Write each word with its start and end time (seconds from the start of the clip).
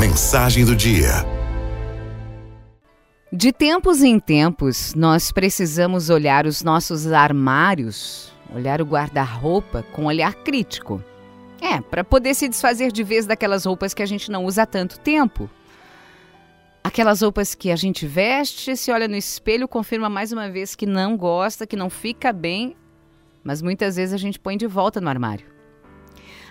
Mensagem 0.00 0.64
do 0.64 0.74
dia. 0.74 1.10
De 3.30 3.52
tempos 3.52 4.02
em 4.02 4.18
tempos, 4.18 4.94
nós 4.94 5.30
precisamos 5.30 6.08
olhar 6.08 6.46
os 6.46 6.62
nossos 6.62 7.12
armários, 7.12 8.32
olhar 8.50 8.80
o 8.80 8.86
guarda-roupa 8.86 9.84
com 9.92 10.06
olhar 10.06 10.34
crítico. 10.36 11.04
É, 11.60 11.82
para 11.82 12.02
poder 12.02 12.32
se 12.32 12.48
desfazer 12.48 12.90
de 12.90 13.04
vez 13.04 13.26
daquelas 13.26 13.66
roupas 13.66 13.92
que 13.92 14.02
a 14.02 14.06
gente 14.06 14.30
não 14.30 14.46
usa 14.46 14.62
há 14.62 14.66
tanto 14.66 14.98
tempo. 14.98 15.50
Aquelas 16.82 17.20
roupas 17.20 17.54
que 17.54 17.70
a 17.70 17.76
gente 17.76 18.06
veste, 18.06 18.78
se 18.78 18.90
olha 18.90 19.06
no 19.06 19.16
espelho, 19.16 19.68
confirma 19.68 20.08
mais 20.08 20.32
uma 20.32 20.48
vez 20.48 20.74
que 20.74 20.86
não 20.86 21.14
gosta, 21.14 21.66
que 21.66 21.76
não 21.76 21.90
fica 21.90 22.32
bem, 22.32 22.74
mas 23.44 23.60
muitas 23.60 23.96
vezes 23.96 24.14
a 24.14 24.18
gente 24.18 24.40
põe 24.40 24.56
de 24.56 24.66
volta 24.66 24.98
no 24.98 25.10
armário. 25.10 25.59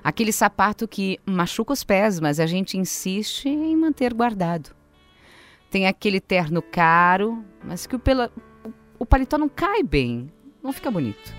Aquele 0.04 0.32
sapato 0.32 0.88
que 0.88 1.20
machuca 1.26 1.74
os 1.74 1.84
pés, 1.84 2.20
mas 2.20 2.40
a 2.40 2.46
gente 2.46 2.78
insiste 2.78 3.48
em 3.48 3.76
manter 3.76 4.14
guardado. 4.14 4.72
Tem 5.70 5.88
aquele 5.88 6.20
terno 6.20 6.62
caro, 6.62 7.44
mas 7.64 7.86
que 7.86 7.96
o, 7.96 8.00
pela, 8.00 8.32
o 8.98 9.06
paletó 9.06 9.38
não 9.38 9.50
cai 9.50 9.84
bem, 9.84 10.32
não 10.64 10.74
fica 10.74 10.90
bonito. 10.90 11.34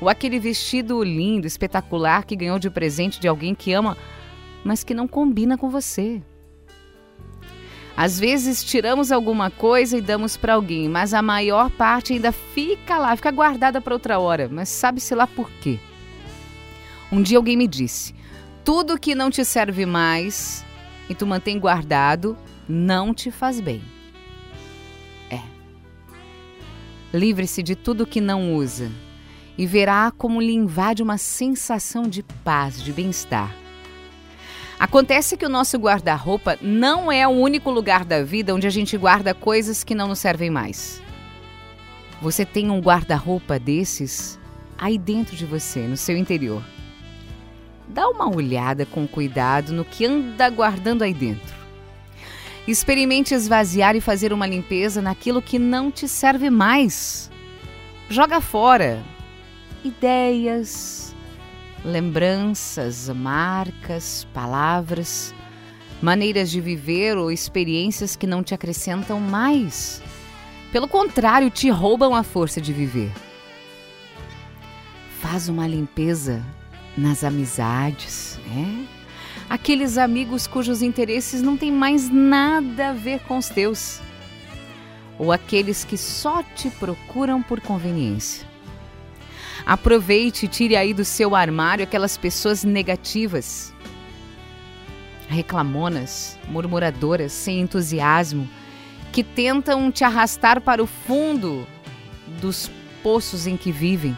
Ou 0.00 0.08
aquele 0.08 0.38
vestido 0.38 1.02
lindo, 1.02 1.46
espetacular 1.46 2.24
que 2.24 2.36
ganhou 2.36 2.58
de 2.58 2.70
presente 2.70 3.18
de 3.18 3.26
alguém 3.26 3.54
que 3.54 3.72
ama, 3.72 3.96
mas 4.62 4.84
que 4.84 4.94
não 4.94 5.08
combina 5.08 5.56
com 5.56 5.70
você. 5.70 6.22
Às 7.96 8.20
vezes 8.20 8.62
tiramos 8.62 9.10
alguma 9.10 9.50
coisa 9.50 9.96
e 9.96 10.02
damos 10.02 10.36
para 10.36 10.52
alguém, 10.52 10.86
mas 10.86 11.14
a 11.14 11.22
maior 11.22 11.70
parte 11.70 12.12
ainda 12.12 12.30
fica 12.30 12.98
lá, 12.98 13.16
fica 13.16 13.30
guardada 13.30 13.80
para 13.80 13.94
outra 13.94 14.18
hora, 14.18 14.50
mas 14.52 14.68
sabe-se 14.68 15.14
lá 15.14 15.26
por 15.26 15.50
quê. 15.62 15.80
Um 17.10 17.22
dia 17.22 17.38
alguém 17.38 17.56
me 17.56 17.68
disse: 17.68 18.14
tudo 18.64 18.98
que 18.98 19.14
não 19.14 19.30
te 19.30 19.44
serve 19.44 19.86
mais 19.86 20.64
e 21.08 21.14
tu 21.14 21.26
mantém 21.26 21.58
guardado 21.58 22.36
não 22.68 23.14
te 23.14 23.30
faz 23.30 23.60
bem. 23.60 23.80
É. 25.30 25.40
Livre-se 27.16 27.62
de 27.62 27.76
tudo 27.76 28.06
que 28.06 28.20
não 28.20 28.54
usa 28.54 28.90
e 29.56 29.66
verá 29.66 30.12
como 30.16 30.40
lhe 30.40 30.52
invade 30.52 31.02
uma 31.02 31.16
sensação 31.16 32.08
de 32.08 32.22
paz, 32.22 32.82
de 32.82 32.92
bem-estar. 32.92 33.54
Acontece 34.78 35.36
que 35.36 35.46
o 35.46 35.48
nosso 35.48 35.78
guarda-roupa 35.78 36.58
não 36.60 37.10
é 37.10 37.26
o 37.26 37.30
único 37.30 37.70
lugar 37.70 38.04
da 38.04 38.22
vida 38.22 38.54
onde 38.54 38.66
a 38.66 38.70
gente 38.70 38.98
guarda 38.98 39.32
coisas 39.32 39.82
que 39.82 39.94
não 39.94 40.08
nos 40.08 40.18
servem 40.18 40.50
mais. 40.50 41.00
Você 42.20 42.44
tem 42.44 42.70
um 42.70 42.80
guarda-roupa 42.80 43.58
desses 43.58 44.38
aí 44.76 44.98
dentro 44.98 45.34
de 45.34 45.46
você, 45.46 45.86
no 45.86 45.96
seu 45.96 46.16
interior. 46.16 46.62
Dá 47.88 48.08
uma 48.08 48.28
olhada 48.28 48.84
com 48.84 49.06
cuidado 49.06 49.72
no 49.72 49.84
que 49.84 50.06
anda 50.06 50.48
guardando 50.50 51.02
aí 51.02 51.14
dentro. 51.14 51.54
Experimente 52.66 53.32
esvaziar 53.32 53.94
e 53.94 54.00
fazer 54.00 54.32
uma 54.32 54.46
limpeza 54.46 55.00
naquilo 55.00 55.40
que 55.40 55.58
não 55.58 55.90
te 55.90 56.08
serve 56.08 56.50
mais. 56.50 57.30
Joga 58.08 58.40
fora 58.40 59.02
ideias, 59.84 61.14
lembranças, 61.84 63.08
marcas, 63.08 64.26
palavras, 64.34 65.32
maneiras 66.02 66.50
de 66.50 66.60
viver 66.60 67.16
ou 67.16 67.30
experiências 67.30 68.16
que 68.16 68.26
não 68.26 68.42
te 68.42 68.52
acrescentam 68.52 69.20
mais. 69.20 70.02
Pelo 70.72 70.88
contrário, 70.88 71.50
te 71.50 71.70
roubam 71.70 72.14
a 72.14 72.22
força 72.22 72.60
de 72.60 72.72
viver. 72.72 73.12
Faz 75.20 75.48
uma 75.48 75.66
limpeza 75.66 76.44
nas 76.96 77.22
amizades, 77.22 78.38
é? 78.46 78.96
Aqueles 79.48 79.96
amigos 79.96 80.46
cujos 80.46 80.82
interesses 80.82 81.40
não 81.40 81.56
têm 81.56 81.70
mais 81.70 82.10
nada 82.10 82.88
a 82.88 82.92
ver 82.92 83.20
com 83.20 83.38
os 83.38 83.48
teus. 83.48 84.00
Ou 85.18 85.30
aqueles 85.30 85.84
que 85.84 85.96
só 85.96 86.42
te 86.42 86.68
procuram 86.70 87.40
por 87.42 87.60
conveniência. 87.60 88.46
Aproveite 89.64 90.46
e 90.46 90.48
tire 90.48 90.76
aí 90.76 90.92
do 90.92 91.04
seu 91.04 91.34
armário 91.34 91.84
aquelas 91.84 92.16
pessoas 92.16 92.64
negativas, 92.64 93.72
reclamonas, 95.28 96.38
murmuradoras, 96.48 97.32
sem 97.32 97.60
entusiasmo, 97.60 98.48
que 99.12 99.24
tentam 99.24 99.90
te 99.90 100.04
arrastar 100.04 100.60
para 100.60 100.82
o 100.82 100.86
fundo 100.86 101.66
dos 102.40 102.70
poços 103.02 103.46
em 103.46 103.56
que 103.56 103.72
vivem. 103.72 104.16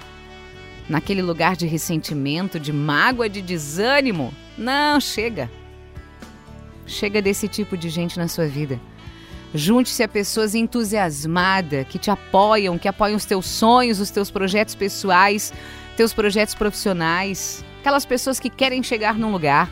Naquele 0.88 1.20
lugar 1.20 1.54
de 1.54 1.66
ressentimento, 1.66 2.58
de 2.58 2.72
mágoa, 2.72 3.28
de 3.28 3.42
desânimo. 3.42 4.32
Não, 4.56 4.98
chega. 5.00 5.50
Chega 6.86 7.20
desse 7.20 7.46
tipo 7.46 7.76
de 7.76 7.90
gente 7.90 8.18
na 8.18 8.26
sua 8.26 8.46
vida. 8.46 8.80
Junte-se 9.54 10.02
a 10.02 10.08
pessoas 10.08 10.54
entusiasmadas, 10.54 11.86
que 11.88 11.98
te 11.98 12.10
apoiam, 12.10 12.78
que 12.78 12.88
apoiam 12.88 13.16
os 13.16 13.24
teus 13.24 13.46
sonhos, 13.46 14.00
os 14.00 14.10
teus 14.10 14.30
projetos 14.30 14.74
pessoais, 14.74 15.52
teus 15.96 16.14
projetos 16.14 16.54
profissionais. 16.54 17.64
Aquelas 17.80 18.06
pessoas 18.06 18.40
que 18.40 18.48
querem 18.50 18.82
chegar 18.82 19.14
num 19.18 19.30
lugar. 19.30 19.70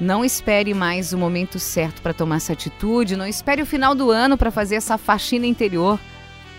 Não 0.00 0.24
espere 0.24 0.74
mais 0.74 1.12
o 1.12 1.18
momento 1.18 1.58
certo 1.58 2.02
para 2.02 2.12
tomar 2.12 2.36
essa 2.36 2.52
atitude, 2.52 3.16
não 3.16 3.26
espere 3.26 3.62
o 3.62 3.66
final 3.66 3.94
do 3.94 4.10
ano 4.10 4.36
para 4.36 4.50
fazer 4.50 4.74
essa 4.74 4.98
faxina 4.98 5.46
interior. 5.46 5.98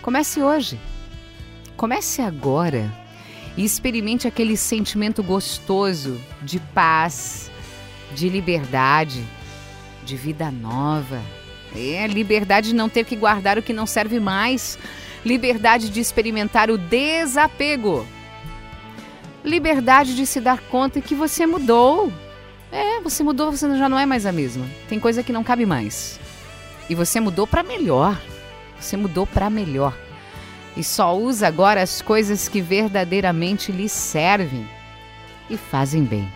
Comece 0.02 0.42
hoje. 0.42 0.78
Comece 1.76 2.22
agora 2.22 2.92
e 3.56 3.64
experimente 3.64 4.26
aquele 4.26 4.56
sentimento 4.56 5.22
gostoso 5.22 6.20
de 6.42 6.58
paz, 6.58 7.50
de 8.14 8.28
liberdade 8.28 9.24
de 10.06 10.16
vida 10.16 10.50
nova. 10.50 11.20
É, 11.74 12.06
liberdade 12.06 12.68
de 12.68 12.74
não 12.74 12.88
ter 12.88 13.04
que 13.04 13.16
guardar 13.16 13.58
o 13.58 13.62
que 13.62 13.72
não 13.72 13.86
serve 13.86 14.18
mais. 14.18 14.78
Liberdade 15.24 15.90
de 15.90 16.00
experimentar 16.00 16.70
o 16.70 16.78
desapego. 16.78 18.06
Liberdade 19.44 20.14
de 20.14 20.24
se 20.24 20.40
dar 20.40 20.60
conta 20.60 21.00
que 21.00 21.14
você 21.14 21.46
mudou. 21.46 22.10
É, 22.70 23.00
você 23.00 23.22
mudou, 23.22 23.50
você 23.50 23.68
já 23.76 23.88
não 23.88 23.98
é 23.98 24.06
mais 24.06 24.24
a 24.24 24.32
mesma. 24.32 24.64
Tem 24.88 24.98
coisa 24.98 25.22
que 25.22 25.32
não 25.32 25.44
cabe 25.44 25.66
mais. 25.66 26.18
E 26.88 26.94
você 26.94 27.20
mudou 27.20 27.46
para 27.46 27.62
melhor. 27.62 28.18
Você 28.80 28.96
mudou 28.96 29.26
para 29.26 29.50
melhor. 29.50 30.05
E 30.76 30.84
só 30.84 31.16
usa 31.16 31.48
agora 31.48 31.82
as 31.82 32.02
coisas 32.02 32.48
que 32.48 32.60
verdadeiramente 32.60 33.72
lhe 33.72 33.88
servem 33.88 34.68
e 35.48 35.56
fazem 35.56 36.04
bem. 36.04 36.28